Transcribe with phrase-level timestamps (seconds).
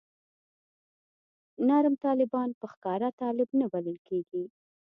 [1.67, 4.43] نرم طالبان په ښکاره طالب نه بلل کېږي.